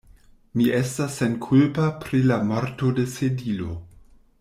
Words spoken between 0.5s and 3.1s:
Mi estas senkulpa pri la morto de